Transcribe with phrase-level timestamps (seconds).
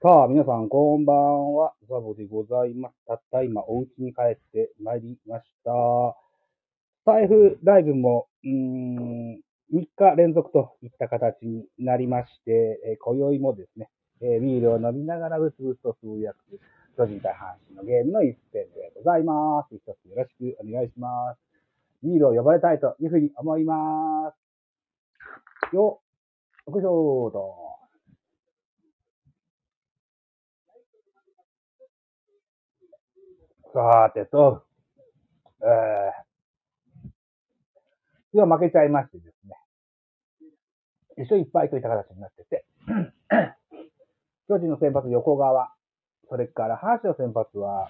[0.00, 1.74] さあ、皆さん、こんばんは。
[1.88, 2.94] ザボでございます。
[3.08, 5.72] たった今、お家に帰ってまいりました。
[7.04, 9.40] 財布ライブも、うーん、
[9.74, 13.90] 3日連続といった形になりまして、えー今宵もですね、
[14.22, 16.38] えービールを飲みながらブツブツとつぶやく、
[16.96, 19.74] 巨人対阪神のゲームの一戦でございます。
[19.74, 21.40] 一つよろしくお願いします。
[22.04, 25.74] ビールを呼ばれたいというふうに思います。
[25.74, 26.00] よ
[26.70, 27.77] っ、よいしょーと。
[33.72, 34.62] さてと、
[35.60, 37.10] えー、
[38.32, 42.64] 今日負けちゃいましてですね、一緒いっぱいといった形になってて、
[44.48, 45.70] 巨人の先発横川、
[46.30, 47.88] それから阪神の先発は、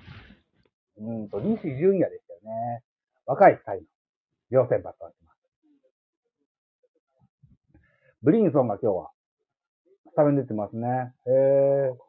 [0.98, 2.83] うんと、西純也でしたよね。
[3.27, 3.84] 若い才能、
[4.50, 5.38] 両先発となってます。
[8.22, 9.10] ブリンソンが今日は、
[10.10, 11.14] スタメン出てますね。
[11.27, 12.08] へー。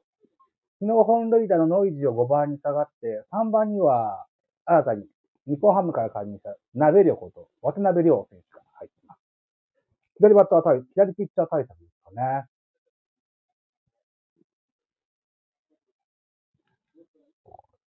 [0.82, 4.26] 昨日本塁打のノイジーを5番に下がって、3番には
[4.66, 5.04] 新たに
[5.46, 9.20] 日本ハムから加入した鍋良こと渡辺亮選手が入っています。
[10.18, 12.46] 左バッター対、左ピッチャー対策ですかね。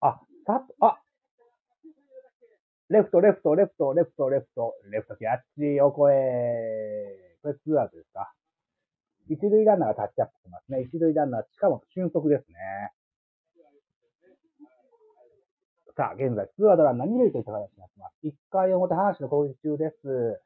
[0.01, 0.99] あ、さっあ、
[2.89, 7.37] レフト、レフト、レフト、レフト、レフト、レフトキャッチ、オコエ。
[7.41, 8.31] これツーアウトですか
[9.29, 10.81] 一塁ランナーがタッチアップしてますね。
[10.81, 12.55] 一塁ランナー、しかも俊足ですね。
[15.97, 18.13] さあ、現在、ツーアウトランナー二塁といった形になってます。
[18.21, 20.41] 一回表、阪神の攻撃中です。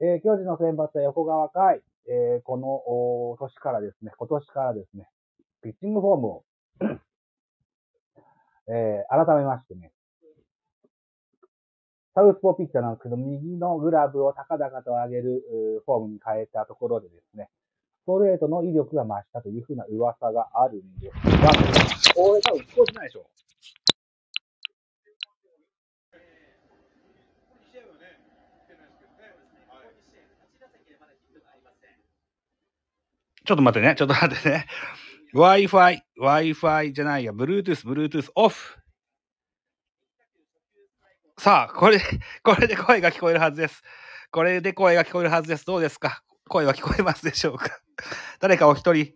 [0.00, 1.82] えー、巨人の先発は横川凱。
[2.08, 5.08] えー、この、お年からですね、今年からですね、
[5.62, 6.44] ピッチングフォームを、
[8.68, 9.90] えー、改めましてね、
[12.14, 15.42] サウスポーピッチャーなんですけど、右のグラブを高々と上げる
[15.84, 17.50] フォームに変えたところでですね、
[18.06, 21.50] ストレートの威力が増したというふうな噂があるんですが、
[22.14, 23.26] これ多分聞こえてないでしょ
[33.44, 34.66] ちょっと待ってね、ちょっと待ってね。
[35.34, 38.76] Wi-Fi、Wi-Fi じゃないや、Bluetooth、Bluetooth オフ。
[41.38, 41.98] さあ、これ、
[42.44, 43.82] これで声が聞こえるはずです。
[44.30, 45.66] これで声が聞こえるはずです。
[45.66, 46.22] どうですか？
[46.48, 47.80] 声は聞こえますでしょうか？
[48.40, 49.14] 誰かお一人、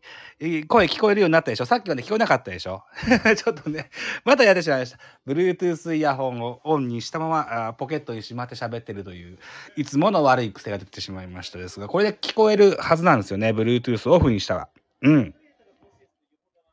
[0.66, 1.64] 声聞こえるようになったでしょ？
[1.66, 2.82] さっきまで聞こえなかったでしょ？
[3.36, 3.90] ちょっとね、
[4.24, 4.98] またやってしまいました。
[5.26, 9.38] Bluetooth イヤホンをオンにしたままあポケットにしまって喋ってるという、
[9.76, 13.50] いつもの悪い癖が出てしまいましたですが、これで聞こえるはずなんですよね。
[13.50, 14.68] Bluetooth オフにしたら。
[15.02, 15.34] うん。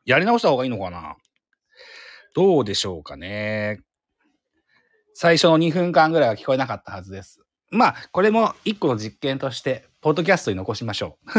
[0.04, 1.16] やり直した方がいいのかな？
[2.34, 3.80] どうでしょうかね？
[5.14, 7.40] 最初の2分間ぐらいは聞こえなかったはずです。
[7.70, 11.30] まあ、これも一個の実験として、ポッドキャストに残しましょう。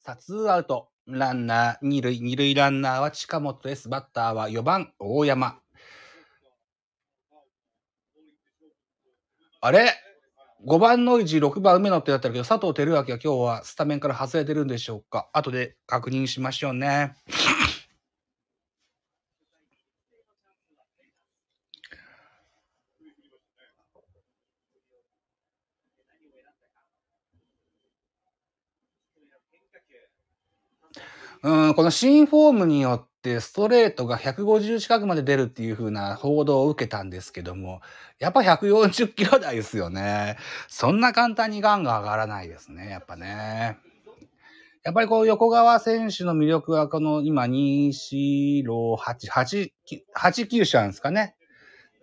[0.00, 0.88] さあ、ツーアウト。
[1.04, 3.88] ランナー、二塁、二塁ランナーは近本です。
[3.88, 5.58] バッターは4番、大山。
[9.60, 9.90] あれ
[10.64, 15.28] ?5 番ノイジー、6番梅野ってなってるけど、佐藤輝明は今日はスタメンから外れてるんでしょうか？
[15.32, 17.16] 後で確認しましょうね。
[31.42, 37.80] うん、この新フォームによってストレートが150近くまで出るっていう風な報道を受けたんですけども、
[38.20, 40.36] やっぱ140キロ台ですよね。
[40.68, 43.76] そんな簡単にガンが上がらないですね、やっぱね。
[44.84, 49.70] やっぱりこう横川選手の魅力はこの今2、4、6、8、8、
[50.14, 51.34] 8球種あるんですかね。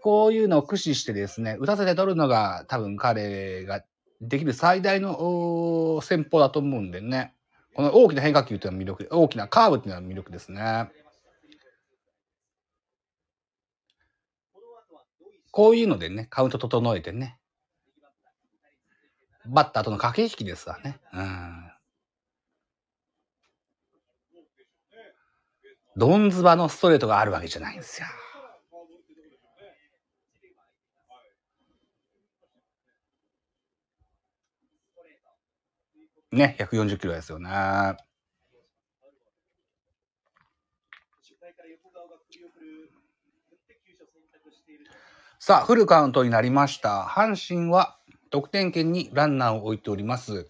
[0.01, 3.83] こういうのを駆使してですね、打たせて取るのが多分彼が
[4.19, 7.33] できる最大の戦法だと思うんでね。
[7.79, 10.91] この大きな変化球というのは魅力、大きなカーブっていうのは魅力ですね。
[15.49, 17.39] こういうのでね、カウント整えてね。
[19.45, 20.99] バッターとの駆け引きですわね。
[21.13, 21.71] うん。
[25.95, 28.07] ドンズバのストレートがあるわけじゃないんですよ。
[36.31, 37.49] ね、140キロですよね。
[45.39, 47.01] さあ、フルカウントになりました。
[47.09, 47.97] 阪神は
[48.29, 50.47] 得点圏にランナーを置いております。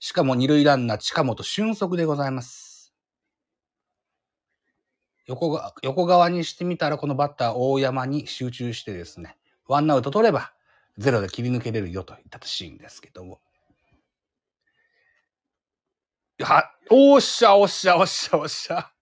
[0.00, 2.92] しかも二塁ランナー近本俊足でございます。
[5.26, 10.52] 横が横側にしてみたら、このバッター大山に集中してですね、ワンアウト取れば、
[10.98, 13.40] ゼロで切り抜けれるよといったシーンですけども。
[16.44, 18.92] は、おっしゃおっしゃおっしゃおっしゃ。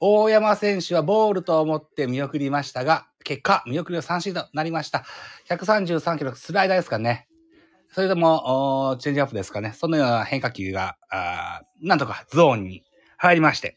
[0.00, 5.04] 大山選手はボールと思って見送りましたが、結果、見送りは三振となりました。
[5.48, 7.28] 133キロスライダーですかね。
[7.92, 9.74] それとも、チェンジアップですかね。
[9.74, 12.82] そのような変化球が、あなんとかゾーンに
[13.18, 13.76] 入りまして、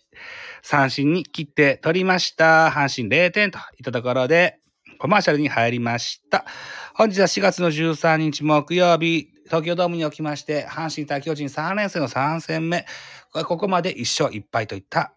[0.63, 2.69] 三振に切って取りました。
[2.69, 4.59] 阪神0点といったところで、
[4.99, 6.45] コマーシャルに入りました。
[6.95, 12.85] 本日は4月の13日木曜日、東京ドームにおきまして、阪神対巨人3連戦の3戦目、
[13.31, 15.13] ここまで1勝1敗といった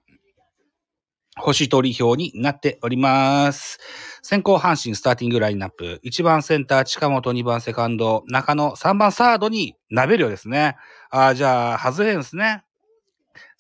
[1.41, 3.79] 星取り表になっております。
[4.23, 6.01] 先行阪神スターティングラインナップ。
[6.05, 10.77] 1番センター近本、2番セカンド、中野、3番サードにナベルよですね。
[11.11, 12.65] あじゃあ、外れるんですね。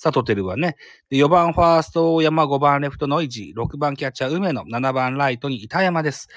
[0.02, 0.76] 佐藤輝はね。
[1.10, 6.28] 4番ファースト大山、5番レフトの維持、6番キャッチャー梅野、7番ライトに板山です。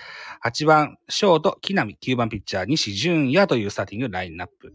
[0.46, 4.74] 8番ショート、木浪、9番ピッチャー西純也というスターティングラインナップ。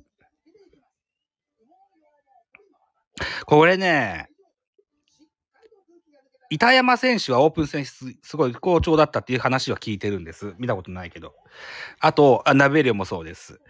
[3.47, 4.29] これね、
[6.51, 10.55] 板山選手はオープン戦すごい好調だったっていう話は聞いてるんです。
[10.59, 11.35] 見たことないけど。
[12.01, 13.61] あと、あナベリオもそうです。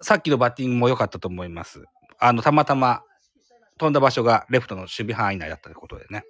[0.00, 1.84] さっきのバッティングも良かったと思います。
[2.18, 3.02] あの、たまたま
[3.80, 6.24] 飛んだ場所がレフトの守備範囲内だったということでね。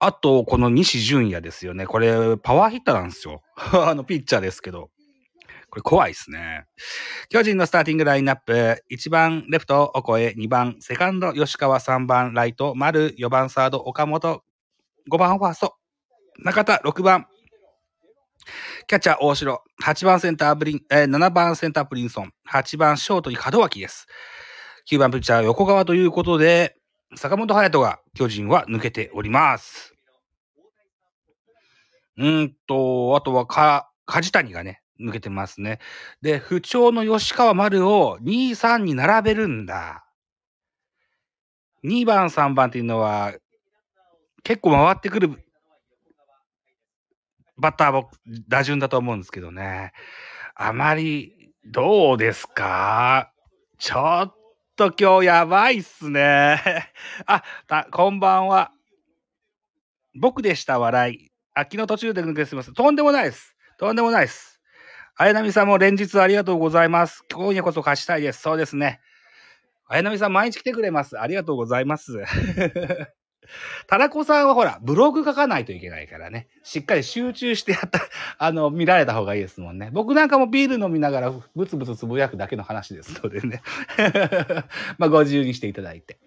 [0.00, 1.86] あと、この西純也ですよね。
[1.86, 3.42] これ、パワーヒッターなんですよ。
[3.56, 4.90] あの、ピッチャーですけど。
[5.70, 6.64] これ怖いですね。
[7.28, 8.82] 巨人のスターティングラインナップ。
[8.90, 10.34] 1番レフト、オコエ。
[10.36, 11.78] 2番セカンド、吉川。
[11.78, 13.14] 3番ライト、丸。
[13.16, 14.42] 4番サード、岡本。
[15.08, 15.76] 5番ファースト、
[16.38, 16.80] 中田。
[16.84, 17.26] 6番、
[18.88, 19.62] キャッチャー大城。
[19.84, 22.32] 8番センターブリン、えー、7番センタープリンソン。
[22.50, 24.06] 8番ショートに門脇です。
[24.90, 26.77] 9番ピッチャー横川ということで、
[27.16, 29.94] 坂本隼人が巨人は抜けております。
[32.16, 35.78] うんと、あとはか、梶谷がね、抜けてますね。
[36.20, 40.04] で、不調の吉川丸を2、3に並べるんだ。
[41.84, 43.34] 2番、3番っていうのは、
[44.42, 45.30] 結構回ってくる
[47.56, 48.10] バッターも
[48.48, 49.92] 打順だと思うんですけどね。
[50.54, 53.32] あまり、どうですか？
[53.78, 54.34] ちょっ
[54.78, 56.92] と今日やばいっすね。
[57.26, 58.70] あ、た、こんばんは。
[60.14, 61.32] 僕でした、笑い。
[61.52, 62.74] あ、昨日途中で抜けすみません。
[62.74, 63.56] とんでもないです。
[63.76, 64.60] とんでもないです。
[65.16, 67.24] 綾波さんも連日ありがとうございます。
[67.34, 68.40] 今夜こそ貸したいです。
[68.40, 69.00] そうですね。
[69.88, 71.18] 綾波さん毎日来てくれます。
[71.18, 72.12] ありがとうございます。
[73.86, 76.48] タラコさんはほら、ブログ書かないといけないからね。
[76.62, 78.00] しっかり集中してやった、
[78.38, 79.90] あの、見られた方がいいですもんね。
[79.92, 83.62] 僕なんかもビール飲みながらブツブツつぶやくだけの話ですのでね。
[84.98, 86.18] まあ、ご自由にしていただいて。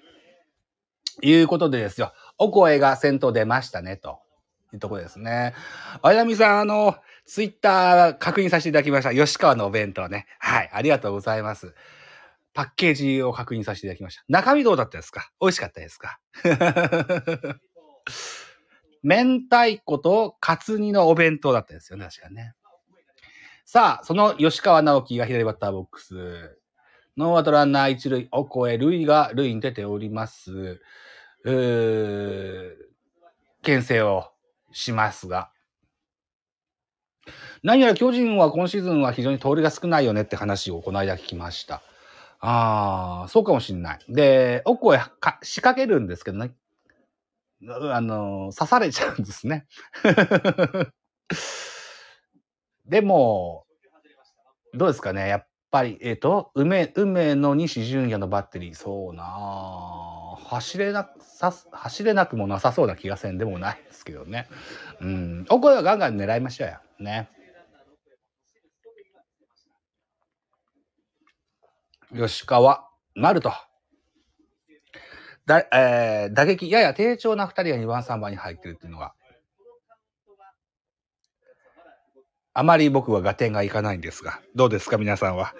[1.22, 2.14] いうことでですよ。
[2.38, 4.20] お声が先頭出ましたね、と
[4.74, 5.54] いうところですね。
[6.02, 6.96] あやみさん、あの、
[7.26, 9.14] ツイッター確認させていただきました。
[9.14, 10.26] 吉川のお弁当ね。
[10.40, 11.74] はい、ありがとうございます。
[12.54, 14.24] パッケージを確認させていただきました。
[14.28, 15.32] 中身どうだったですか？
[15.40, 16.20] 美味しかったですか？
[19.04, 22.54] 明太子とカツ煮のお弁当だったですよね、確かね。
[23.66, 26.58] さあ、その吉川尚輝が左バッターボックス。
[27.18, 30.82] ノーアウトランナー一塁、オコエ、塁が塁に出ております。
[31.44, 32.76] うー、
[33.64, 34.32] 牽制を
[34.72, 35.52] しますが。
[37.64, 41.82] 何やら巨人は今シーズンは非常に通りが少ないよねって話をこの間聞きました。
[42.42, 44.00] ああ、そうかもしんない。
[44.10, 46.52] で、奥へか仕掛けるんですけどね。
[47.70, 49.68] あの、刺されちゃうんですね。
[52.86, 53.66] でも、
[54.74, 55.28] どうですかね。
[55.28, 59.24] やっぱり、えっ、ー、と、梅、梅の西純也のバッテリー、そうな
[60.50, 64.48] 走れな、さ走れなくもなさそうな気がせんでもないですけどね。
[65.00, 65.46] うん。
[65.50, 66.80] 奥はガンガン狙いましょうよ。
[67.00, 67.30] ね。
[72.16, 73.54] 吉川、丸と。
[75.46, 79.14] だ、えー、打撃、やや低調な二人が2番、3番に入ってるっていうのが、
[82.54, 85.54] あまり僕は合点がいかないんですが、どうですか皆さんは？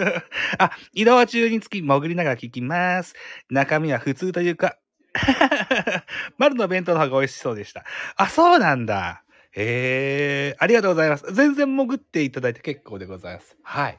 [0.58, 3.14] あ、移動中につき潜りながら聞きます。
[3.48, 4.76] 中身は普通というか、
[6.36, 7.84] 丸の弁当の方が美味しそうでした。
[8.16, 9.22] あ、そうなんだ。
[9.52, 11.32] へえ、ありがとうございます。
[11.32, 13.56] 全然潜っていただいて結構でございます。
[13.62, 13.98] はい。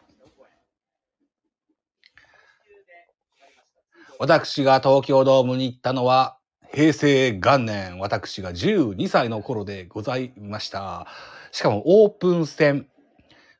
[4.20, 6.38] 私が東京ドームに行ったのは、
[6.74, 11.08] 平成元年、私が12歳の頃でございました。
[11.52, 12.88] しかもオープン戦、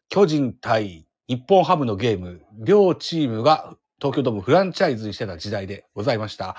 [0.10, 6.56] 巨人対日本ハムのゲーム、両チームが東京ドームフランチャイズにしてた時代でございました。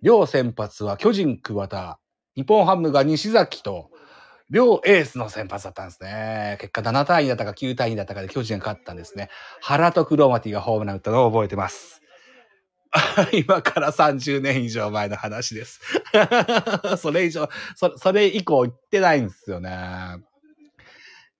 [0.00, 1.98] 両先発は巨人桑田、
[2.36, 3.90] 日本ハムが西崎と
[4.48, 6.56] 両エースの先発だったんですね。
[6.60, 9.28] 結果7対2だったか9対2だったかで巨人が勝ったんですね。
[9.60, 12.00] 原とクローマティがホームラン打ったのを覚えてます。
[13.32, 15.80] 今から30年以上前の話です。
[16.98, 20.22] それ以上、そそれ以降行ってないんですよね。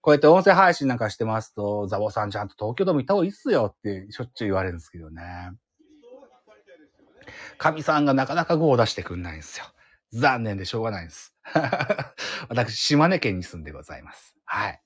[0.01, 5.53] こうやって音声配信なんかしてますと、ザボさんちゃんと東京ドーム行った方がいいっすよってしょっちゅう言われるんですけどね。
[7.59, 9.67] 神さんがなかなか5を出してくんないんですよ。
[10.13, 11.35] 残念でしょうがないんです。
[12.49, 14.37] 私、島根県に住んでございます。
[14.45, 14.83] はい。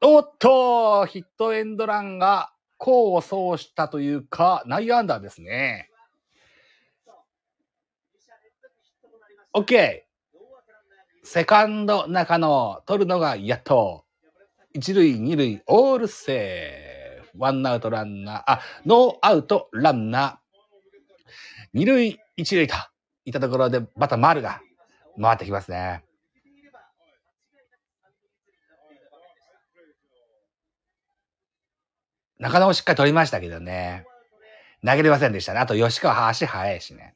[0.00, 5.90] おっと、ヒットエンドランが功を奏したというか、内野安打ですね。
[9.54, 10.02] OK。
[11.22, 14.04] セカンド中野、取るのがやっと。
[14.72, 17.38] 一塁、二塁、オールセーフ。
[17.38, 20.58] ワンアウトランナー、あ、ノーアウトランナー。
[21.72, 22.74] 二塁、一塁と
[23.24, 24.60] いったところで、また丸が
[25.20, 26.04] 回ってきますね。
[32.40, 34.06] 中野をしっかり取りましたけどね。
[34.84, 35.60] 投げれませんでしたね。
[35.60, 37.14] あと吉川足速いしね。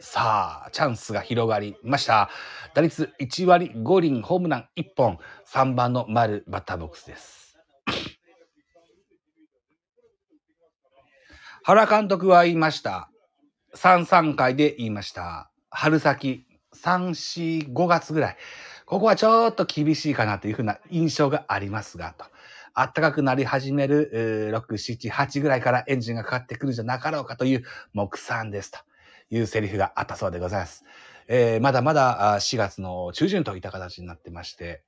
[0.00, 2.30] さあ、チャンスが広がりました。
[2.74, 7.58] 打率1割5厘、ホームラン1本、3番の丸バッターボックスです。
[11.64, 13.10] 原監督は言いました。
[13.74, 15.50] 3、3回で言いました。
[15.68, 18.38] 春先、3、4、5月ぐらい。
[18.94, 22.26] ここはちょっと厳しいかなというふうな印象がありますが、と。
[22.76, 28.78] 暖かくなり始める、6、7、8ぐらいからエンジンがかかってくるんじゃなかろうかという目算ですと
[29.30, 30.84] いうセリフがあったそうでございます。
[31.26, 34.84] えーまだまだ4月の中旬といった形になってまして、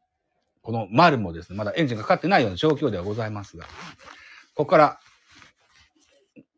[0.62, 3.70] この丸もですね、まだエンジンがかかってないような状況ではございますが、こ
[4.54, 5.00] こから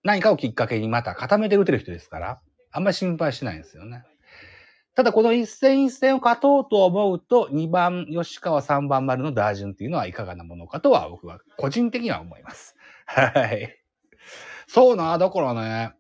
[0.05, 2.41] 何かをきっかけにまた固めて打てる人ですから、
[2.73, 4.05] あんまり心配しないんですよね。
[4.99, 12.75] ただこの一戦一戦を勝とうと思うと、2番吉川、3番丸の打順っていうのはいかがなものかとは僕は個人的には思います。
[13.07, 13.79] はい。
[14.67, 15.93] そうな、だからね、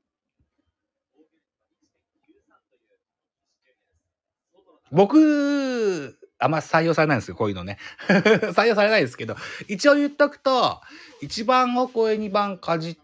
[4.91, 7.79] 僕、あんま採用されないんですよ、こういうのね。
[8.53, 9.37] 採用されないですけど、
[9.69, 10.81] 一応言っとくと、
[11.23, 12.99] 1番お声、2番梶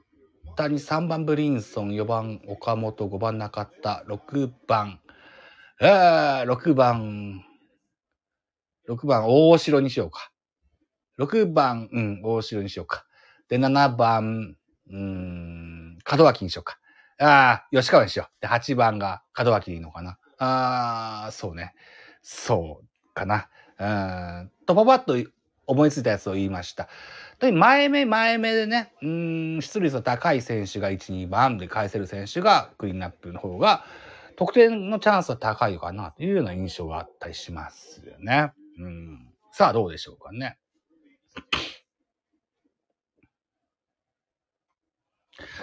[0.57, 4.99] 谷、3番ブリンソン、4番岡本、5番中田、6番、
[5.81, 7.45] えー、6番、
[8.89, 10.31] 6番大城にしようか。
[11.19, 13.05] 6番、うん、大城にしようか。
[13.49, 14.57] で、7番、
[14.91, 16.79] うん、門脇にしようか。
[17.19, 18.41] ああ、吉川にしよう。
[18.41, 20.19] で、8番が門脇でいいのかな。
[20.39, 21.75] ああ、そうね。
[22.23, 23.49] そうかな。
[23.79, 23.85] う
[24.45, 24.51] ん。
[24.67, 25.31] と、パパッと
[25.67, 26.89] 思いついたやつを言いました。
[27.41, 33.85] で、前目前目でね、うん、出塁率の高い選手が1、2番で返せる選手がクリーンナップの方が、
[34.37, 38.53] 得点のチャンスは高いかなというような印象があったりしますよね。
[38.79, 39.33] うん。
[39.53, 40.59] さあ、どうでしょうかね。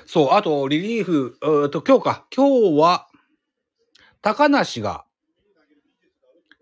[0.05, 2.27] そう、あと、リリーフ、えーと、今日か。
[2.35, 3.07] 今日は、
[4.21, 5.05] 高梨が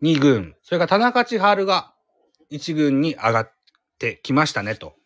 [0.01, 1.93] 2軍、それから田中千春が
[2.51, 3.51] 1軍に上がっ
[3.97, 4.98] てきましたね、と。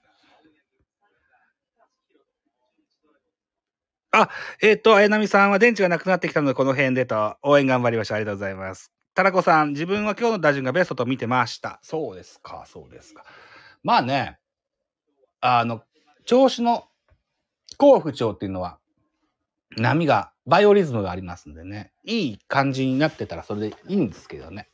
[4.16, 4.30] あ、
[4.62, 8.16] えっ、と、綾波さんは電池がなくなってきたので、この辺でと、応援頑張りました。
[8.16, 8.92] ありがとうございます。
[9.16, 11.80] タラコさん、自分は今日の打順がベストと見てました。
[11.82, 13.26] そうですか、そうですか。
[13.82, 14.38] まあね、
[15.42, 15.82] あの、
[16.26, 16.86] 調子の
[17.78, 18.78] 好不調っていうのは、
[19.78, 24.70] 波が、バイオリズムがありますんでね、いい感じになってたらそれでいいんですけどね。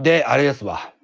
[0.00, 0.95] で、あれですわ。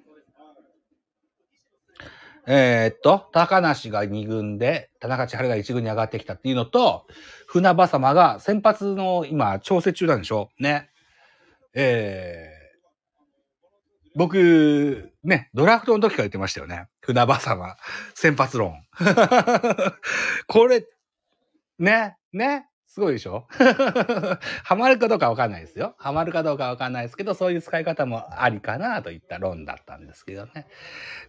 [2.45, 7.05] えーっと、高梨が2軍で、田中千春が1軍に上がってきたっていうのと、
[7.47, 10.49] 船場様が先発の今、調整中なんでしょ？
[10.59, 10.89] ね。
[11.73, 16.87] えー、僕、ね、ドラフトの時から言ってましたよね。
[17.01, 17.77] 船場様、
[18.13, 18.75] 先発論。
[20.47, 20.85] これ、
[21.79, 23.47] ね、ね、すごいでしょ？
[24.63, 25.95] ハマるかどうかわかんないですよ。
[25.97, 30.67] ハマるかどうかわかんないですけど、そういう使い方もありかなといった論だったんですけどね。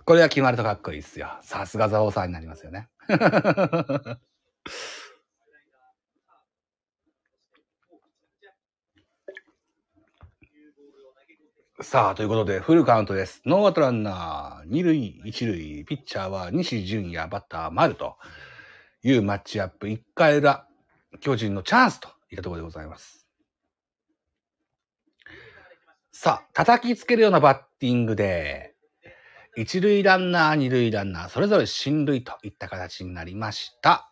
[0.05, 1.31] これが決まるとかっこいいですよ。
[1.41, 2.91] さすがザオさんになりますよね。
[11.81, 13.41] さあ、ということで、フルカウントです。
[13.47, 18.17] ノーアウトランナー、二塁、一塁、ピッチャーは西純也、バッター丸と
[19.03, 19.87] いうマッチアップ。
[19.87, 20.69] 1回裏、
[21.21, 23.27] 巨人のチャンスといったところでございます。
[26.13, 28.75] さあ、叩きつけるようなバッティングで、
[29.57, 34.11] 一塁ランナー、二塁ランナー、それぞれ進塁といった形になりました。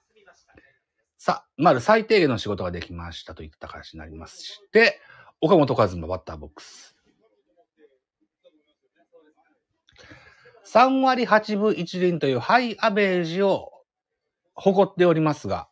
[1.19, 5.01] さあ、まず最低限の仕事ができましたといった形になりまして、
[5.41, 6.97] 岡本和真バッターボックス。
[10.73, 13.71] 3割8分1厘というハイアベージを
[14.55, 15.69] 誇っておりますが、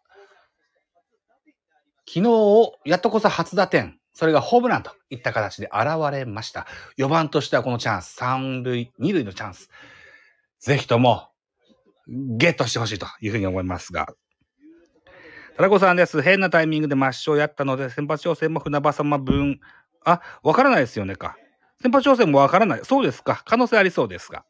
[2.12, 6.66] 昨日、やっとこそ初打点、それがホームランといった形で現れました。
[6.98, 9.70] 4番としてはこのチャンス、3塁、2塁のチャンス、
[10.58, 11.28] ぜひとも
[12.08, 14.08] ゲットしてほしいというふうに思いますが。
[15.56, 16.20] タラコさんです。
[16.20, 19.60] 変なタイミングで抹消やったので、先発調整も船場様分、
[20.04, 21.36] あ、わからないですよねか。
[21.80, 22.80] 先発調整もわからない。
[22.82, 23.42] そうですか。
[23.44, 24.44] 可能性ありそうですが。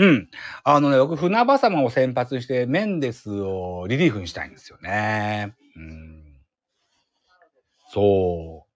[0.00, 0.30] うん。
[0.64, 5.54] あのね、僕、船場様を先発して、メンデスをリリーフにしたいんですよね。
[5.76, 6.40] うん。
[7.92, 8.70] そう。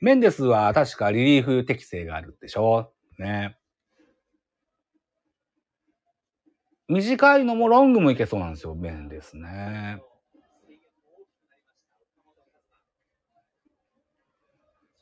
[0.00, 2.92] メンデスは確かリリーフ適性があるでしょ？
[3.18, 3.56] ね。
[6.88, 10.00] 短いのもロングもいけそうなんですよ、メンデスね。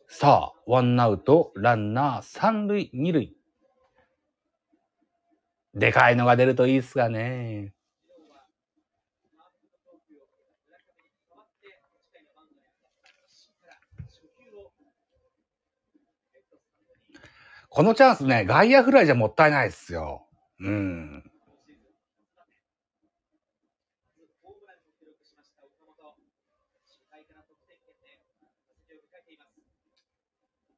[0.08, 3.35] さあ、ワンアウト、ランナー、三塁、二塁。
[5.76, 7.74] でかいのが出るといいっすがね。
[17.68, 20.26] このチャンスね、外野フライじゃもったいないっすよ。
[20.60, 21.30] うん。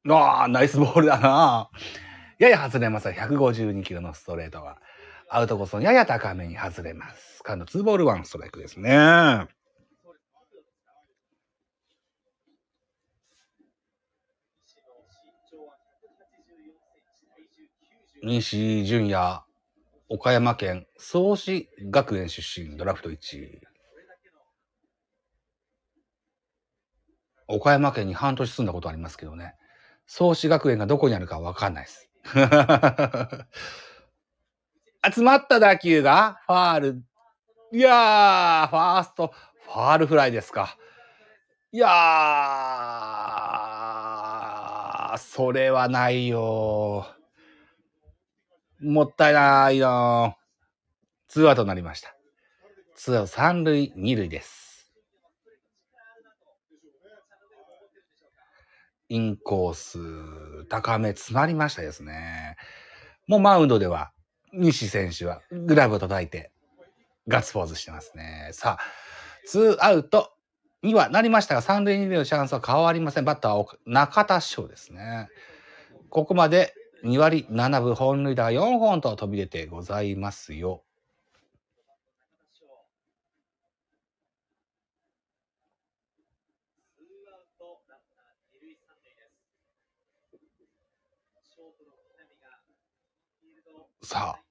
[0.09, 1.69] ああ、ナイスボールだな。
[2.39, 3.09] やや外れます。
[3.09, 4.77] 152キロのストレートが。
[5.29, 7.43] アウトコースのやや高めに外れます。
[7.45, 9.45] 今度2ボール1ストライクですね。
[18.23, 19.41] 西純也、
[20.07, 23.61] 岡山県創志学園出身、ドラフト1位。
[27.47, 29.55] 岡山県に半年住んだことありますけどね。
[30.07, 32.08] 創志学園がどこにあるかわかんないです。
[35.13, 37.03] 集まった打球がファール。
[37.71, 39.33] いやー、ファースト、
[39.65, 40.75] ファールフライですか。
[41.71, 47.05] いやー、それはないよ
[48.79, 50.37] もったいないよ
[51.27, 52.15] ツーアウトになりました。
[52.95, 54.68] ツーアウト三塁、二塁です。
[59.09, 59.99] インコース、
[60.69, 62.55] 高め詰まりましたですね。
[63.27, 64.11] もうマウンドでは
[64.53, 66.51] 西選手はグラブを叩いて
[67.27, 68.49] ガッツポーズしてますね。
[68.53, 68.83] さあ、
[69.45, 70.31] ツーアウト
[70.83, 73.25] にはなりましたが、三塁二塁のチャンスは変わりません。
[73.25, 75.27] バッターは中田翔ですね。
[76.09, 80.83] ここまで2割7分本塁打4本と飛び出てございますよ。
[94.01, 94.43] さあ、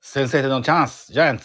[0.00, 1.44] 先制点のチャンス、ジャイアンツ。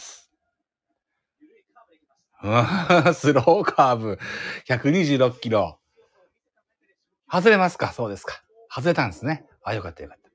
[3.14, 4.20] スローカーブ、
[4.68, 5.80] 126キロ。
[7.30, 7.92] 外れますか？
[7.92, 8.42] そうですか。
[8.74, 9.46] 外れたんですね。
[9.64, 10.28] あ、よかったよかった。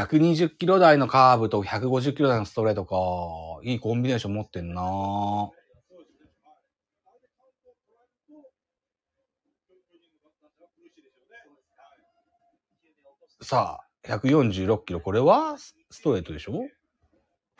[0.00, 2.96] 120キロ台のカーブと150キロ台のストレートか。
[3.62, 4.82] いいコンビネーション持ってんな
[13.48, 15.00] さあ、146キロ。
[15.00, 16.66] これはストレートでしょ？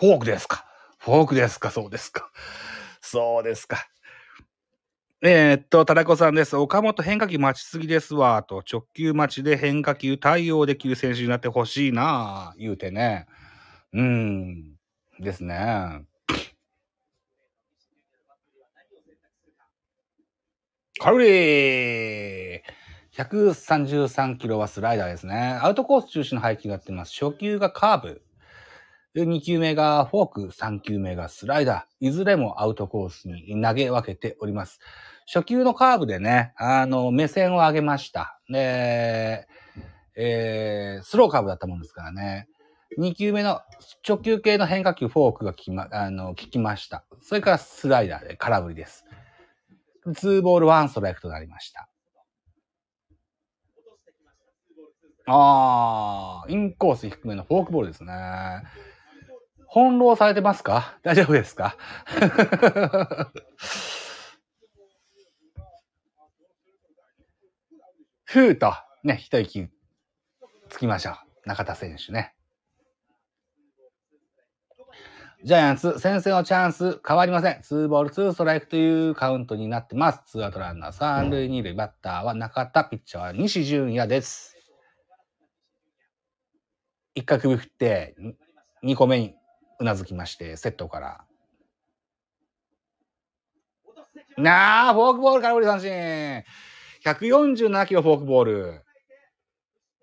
[0.01, 0.67] フォークですか？
[0.99, 1.71] フォークですか？
[1.71, 2.29] そうですか。
[3.01, 3.87] そうですか。
[5.23, 6.57] えー、っと、タラコさんです。
[6.57, 8.43] 岡本変化球待ちすぎですわ。
[8.43, 13.27] と、直球待ちで変化球対応できる選手になってほしいな言うてね。
[13.93, 14.75] うん。
[15.21, 16.05] ですね。
[20.99, 22.36] カルリー
[23.17, 25.59] 133キロはスライダーですね。
[25.63, 27.13] アウトコース中心の配球になってます。
[27.19, 28.23] 初球がカーブ。
[29.15, 32.07] 2球目がフォーク、3球目がスライダー。
[32.07, 34.81] いずれもアウトコースに投げ分けております。
[35.33, 38.39] 初球のカーブでね、あの、目線を上げました。
[38.51, 39.49] で、
[40.15, 42.49] えー、スローカーブだったもんですからね。
[42.99, 43.63] 2球目の
[44.07, 47.07] 直球系の変化球、フォークが効きま、あの、効きました。
[47.23, 49.07] それからスライダーで空振りです。
[50.07, 51.89] 2ボール1ストライクとなりました。
[55.29, 58.13] ああ、インコース低めのフォークボールですね。
[59.69, 60.99] 翻弄されてますか？
[61.03, 61.77] 大丈夫ですか？
[68.25, 68.73] ふーと、
[69.05, 69.69] ね、一息
[70.69, 71.15] つきましょう。
[71.49, 72.35] 中田選手ね。
[75.45, 77.59] ジャイアンツ、先制のチャンス変わりません。
[77.61, 80.21] 2ボール2ストライクというカウントになってます。
[80.27, 84.56] ツーアウトランナー3塁2塁、バッターは中田、ピッチャーは西純也です。
[87.17, 88.15] 一回首振って、
[88.85, 89.35] 2個目に
[89.81, 91.25] うなずきまして、セットから。
[94.37, 96.45] なあ、フォークボール空振り三振。
[97.03, 98.85] 147キロフォークボール。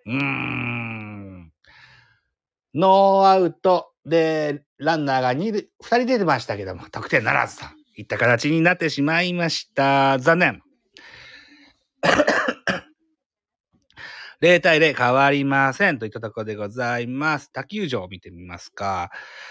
[0.07, 1.51] うーん。
[2.73, 10.17] ノーアウトで、ランナーが 2, 2人出てましたけども、得点ならずといった形になってしまいました。
[10.17, 10.63] 残念。
[14.43, 17.49] 0対0変わりませんといったところでございます。
[17.51, 19.09] 他球場を見てみますか。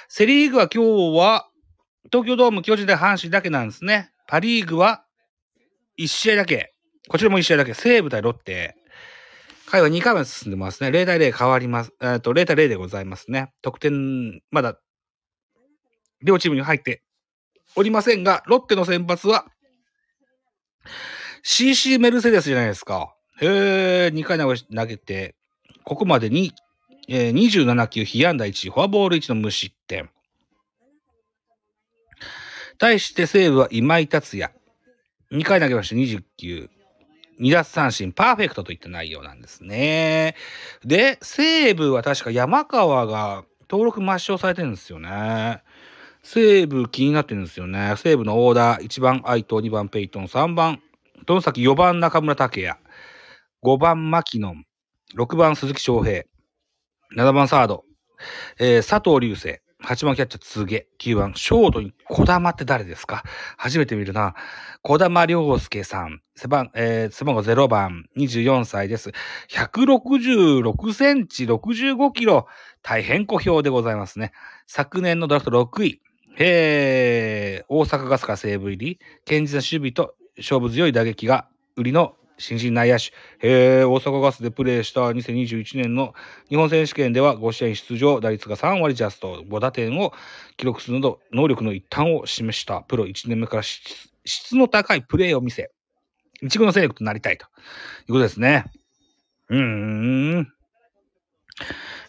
[0.09, 1.49] セリーグは今日は
[2.13, 4.13] 東京ドーム巨人で阪神だけなんですね。
[4.29, 5.05] パリーグは
[5.99, 6.75] 1試合だけ。
[7.09, 7.75] こちらも1試合だけ。
[7.75, 8.77] 西武対ロッテ。
[9.73, 10.91] 回は2回まで進んでますね。
[10.91, 11.93] 0対0変わります。
[12.03, 13.53] えっと、0対0でございますね。
[13.63, 14.79] 得点、まだ、
[16.23, 17.03] 両チームに入って
[17.75, 19.47] おりませんが、ロッテの先発は、
[21.43, 23.15] CC メルセデスじゃないですか。
[23.43, 25.35] へえ、2回投げて、
[25.85, 26.53] ここまでに、
[27.09, 30.11] えー、27球、被安打1、フォアボール1の無失点。
[32.79, 34.53] 対して西武は今井達也。
[35.33, 36.71] 2回投げました20球。
[37.41, 40.37] 2奪三振、パーフェクトといった内容なんですね。
[40.85, 45.63] で、西武は確か山川が登録抹消されてるんですよね。
[46.23, 47.95] 西武気になってるんですよね。
[47.97, 50.81] 西武のオーダー、1番愛藤、2番ペイトン、3番、
[51.27, 52.77] どの先4番中村拓也、
[53.65, 54.55] 5番牧野、
[55.17, 56.25] 6番鈴木翔平、
[57.17, 57.85] 7番サード、
[58.59, 60.89] えー、佐藤隆星、8番キャッチャー、つげ。
[60.99, 63.23] 9番、ショートに、小玉って誰ですか？
[63.57, 64.35] 初めて見るな。
[64.83, 66.23] 小玉良介さん。
[66.35, 69.13] 背番、えー、背番号0番、24歳です。
[69.51, 72.49] 166センチ、65キロ。
[72.83, 74.33] 大変小評でございますね。
[74.67, 76.03] 昨年のドラフト6位。
[76.37, 78.99] えー、大阪ガスカ西武入り。
[79.25, 81.47] 堅実な守備と勝負強い打撃が
[81.77, 83.13] 売りの新人内野手。
[83.41, 86.15] えー、大阪ガスでプレーした2021年の
[86.49, 90.13] 日本選手権では5試合出場、打率が3割ジャスト、5打点を
[90.57, 95.71] 記録するなど、能力の一端を示したプロ1年目から質の高いプレーを見せ、
[96.43, 97.49] 一軍の戦力となりたいとい
[98.09, 98.65] うことですね。
[99.49, 99.61] うー
[100.41, 100.53] ん。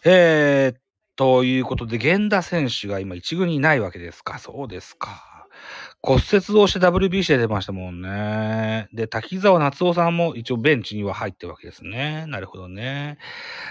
[0.06, 0.76] えー、
[1.16, 4.40] ということで、源田選手が今一軍にいないわけですか。
[4.40, 5.33] そうですか。
[6.06, 8.90] 骨折をして WBC で出ましたもんね。
[8.94, 12.26] で、滝沢夏夫さんも一応ベンチには入ってるわけですね。
[12.28, 13.18] なるほどね。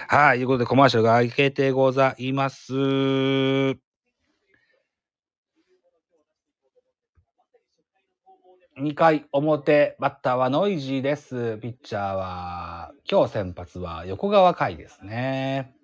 [0.07, 0.37] はい。
[0.37, 2.73] ということでコマーシャルが開けてございます。
[2.73, 3.77] 2
[8.95, 11.59] 回表、バッターはノイジーです。
[11.59, 15.82] ピッチャーは、今日先発は横川海ですね。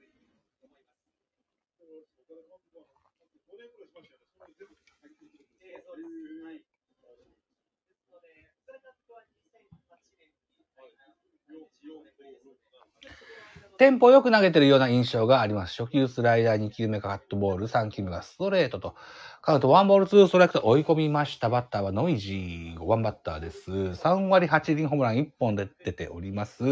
[13.79, 15.81] テンポよく投げてるような印象があります。
[15.81, 18.95] 初球スライダー、2球目カットボール、3球目がストレートと、
[19.41, 23.71] カウント1ボール2ストライクと追い込みましたバッターはノイジー5番バッターです。
[23.71, 26.65] 3割8厘ホームラン1本で出ております。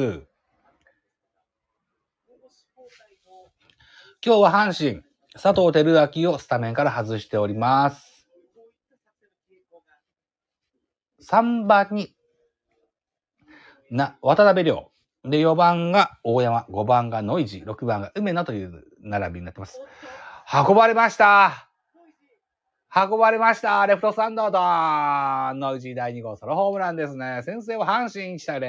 [4.25, 8.27] 今日は阪神、佐藤輝明をスタメンから外しております。
[11.21, 12.16] 3番に、
[13.91, 14.91] な、渡辺亮。
[15.23, 19.81] で、4番が大山、5番がノイジー、6番が梅野という並びになってます。
[20.67, 21.67] 運ばれました
[22.95, 27.41] 運ばれましたレフトスタンドドーンノイジー第2号ソロホームランですね。
[27.43, 28.67] 先制は阪神1対0。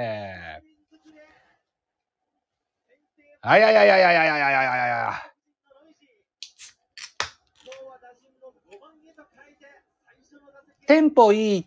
[3.41, 5.13] あいやいやいやいやいやいやいややややや。
[10.89, 11.67] テンポいい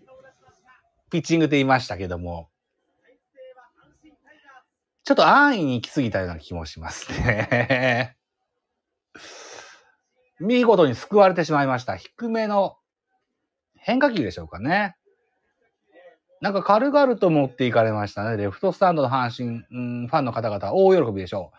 [1.10, 2.51] ピッチングって言いましたけども、
[5.04, 8.18] ちょっと安易に行き過ぎたような気もしますね。
[10.40, 11.96] 見事に救われてしまいました。
[11.96, 12.78] 低めの
[13.76, 14.96] 変化球でしょうかね。
[16.40, 18.38] なんか軽々と持っていかれましたね。
[18.38, 21.52] レフトスタンドの阪神、うん、ファンの方々大喜びでしょ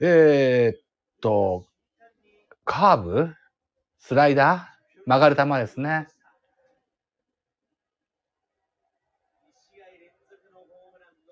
[0.00, 0.06] う。
[0.06, 0.80] えー、っ
[1.20, 1.66] と、
[2.64, 3.34] カーブ？
[3.98, 5.08] スライダー？
[5.08, 6.08] 曲がる球ですね。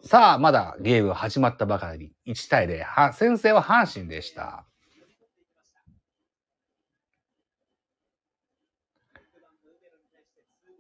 [0.07, 2.13] さあ、まだゲーム始まったばかり。
[2.27, 3.13] 1対0。
[3.13, 4.65] 先制は阪神でした。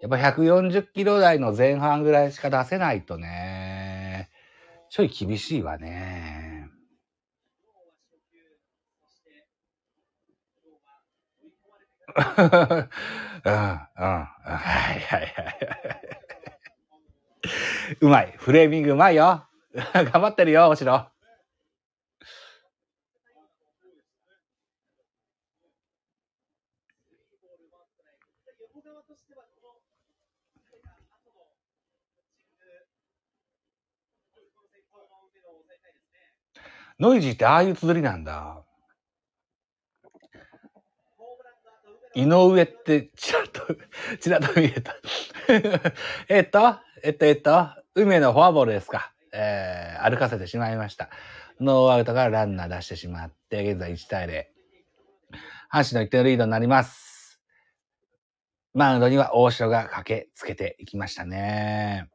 [0.00, 4.30] やっぱ140キロ台の前半ぐらいしか出せないとね、
[4.90, 6.70] ちょい厳しいわね。
[12.16, 13.58] うん、うん。
[13.96, 14.28] は
[14.96, 16.35] いはいはい。
[18.00, 18.34] うまい。
[18.36, 19.46] フレーミングうまいよ。
[19.94, 21.10] 頑張ってるよ、おしろ。
[36.98, 38.64] ノイジーってああいう綴りなんだ。
[42.14, 43.76] 井上ってちらっと、
[44.18, 44.96] ちらっと見えた。
[46.28, 49.12] えっと、えっと、えっと、梅のフォアボールですか。
[49.32, 51.08] えー、歩かせてしまいました。
[51.60, 54.46] ノーアウトからランナー出してしまって、現在1対0。
[55.72, 57.40] 阪神の1点リードになります。
[58.74, 62.08] マウンドには大城が駆けつけていきましたね。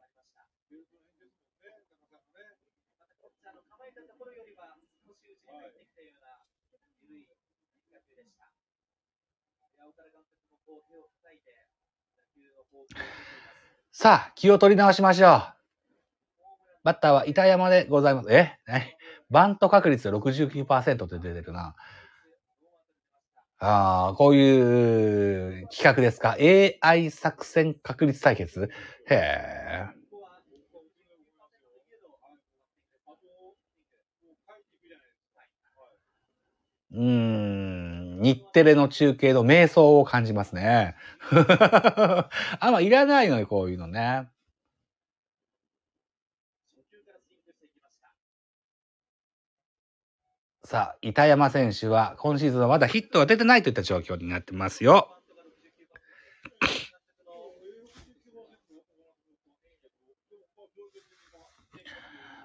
[13.94, 15.52] さあ、気を取り直しましょう。
[16.84, 18.28] バッターは板山でございます。
[18.32, 18.52] え？
[19.30, 21.74] バント確率69%って出てるな。
[23.58, 28.68] ああ、こういう企画ですか ?AI 作戦確率対決？
[29.08, 29.86] へえ。
[36.90, 37.91] うーん、
[38.22, 40.94] 日テレの中継の瞑想を感じますね。
[42.60, 44.28] あんまいらないのよ、こういうのね。
[50.64, 55.18] さあ、板山選手は今シーズンはまだヒットが出てないといった状況になってますよ。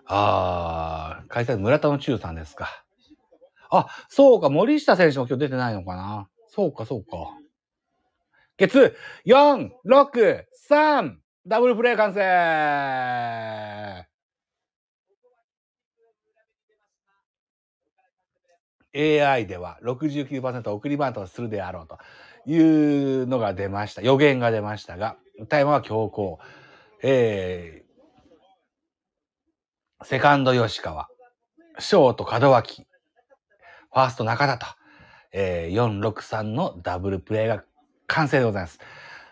[0.08, 2.87] ああ、開催村田の中さんですか。
[3.70, 6.30] あ、そうか、森下選手も今日出てないのかな。
[6.48, 7.38] そうか、そうか。
[8.58, 14.08] ゲツ、4、6、3、ダブルプレー完成
[18.98, 22.00] AI では69%送りバントをするであろうと
[22.50, 24.02] いうのが出ました。
[24.02, 25.18] 予言が出ましたが、
[25.50, 26.40] タイムは強行。
[27.04, 31.08] えー、セカンド吉川、
[31.78, 32.87] ショート門脇、
[33.94, 34.66] ファースト中田と、
[35.32, 37.64] えー、463のダブルプレーが
[38.08, 38.80] 完成でございます。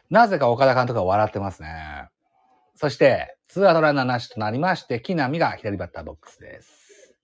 [0.10, 2.10] なぜか岡田監督が笑ってますね。
[2.76, 7.16] そして、ツーアウトランナーなしとなりまして、木浪が左バッターボックスです。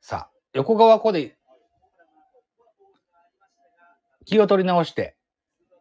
[0.00, 1.36] さあ、横川こで
[4.26, 5.16] 気を取り直して、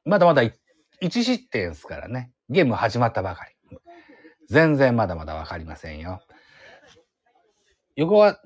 [0.06, 0.54] まだまだ1
[1.10, 2.32] 失点ですからね。
[2.50, 3.53] ゲーム始まったばかり。
[4.50, 6.22] 全然まだまだわかりませんよ。
[7.96, 8.40] 横は、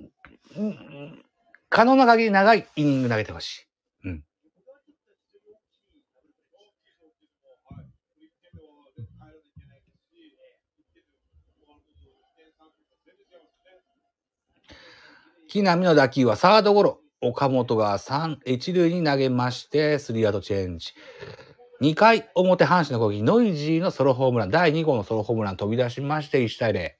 [1.70, 3.68] 可能な限り長いイニング投げてほし
[4.04, 4.08] い。
[4.10, 4.24] うん。
[15.50, 17.00] 木浪の打球はサードゴロ。
[17.20, 20.94] 岡本が3、一塁に投げまして、スリーアウトチェンジ。
[21.82, 26.92] 2回表阪神の攻撃、ノイジーのソロホームラン、第2号のソロホームラン飛び出しまして、1対0。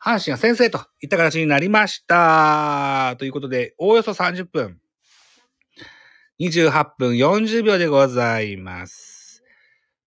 [0.00, 3.16] 阪神が先制といった形になりました。
[3.18, 4.78] ということで、おおよそ30分。
[6.38, 9.42] 28分40秒でございます。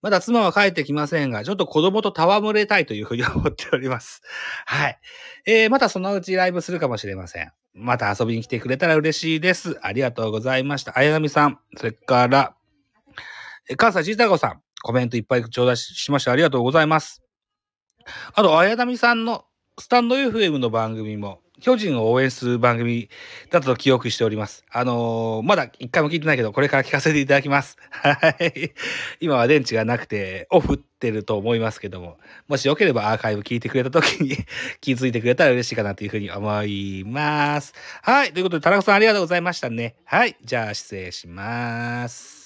[0.02, 4.22] まだ妻は帰ってきませんが、ちょっと子供と戯れたいというふうに思っております。
[4.66, 5.00] はい。
[5.46, 7.52] えー、またそのうちライブするかもしれません。
[7.74, 9.78] また遊びに来てくれたら嬉しいです。
[9.82, 10.98] ありがとうございました。
[10.98, 12.56] 綾波さん、それから、
[13.78, 17.22] 関西ジータゴさん、コメントいっぱい頂戴しましてありがとうございます。
[18.34, 19.46] あと、あやだみさんの
[19.80, 23.10] スタンド FM の番組も、巨人を応援する番組
[23.50, 24.64] だと記憶しております。
[24.72, 27.78] あのー、まだ一回も聞いてないけど、これから聞かせていただきます。
[27.92, 28.74] はい。
[29.20, 34.38] 今は電池がなくて、オフってると思いますけども、もしよければアーカイブ聞いてくれた時に
[34.82, 37.74] 気づいてくれたら嬉しいかなというふうに思います。
[38.02, 38.34] はい。
[38.34, 39.96] ということで、田中さんありがとうございましたね。
[40.06, 40.38] はい。
[40.44, 42.39] じゃあ、失礼します。